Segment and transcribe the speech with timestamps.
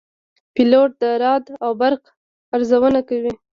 [0.53, 2.03] پیلوټ د رعد او برق
[2.55, 3.33] ارزونه کوي.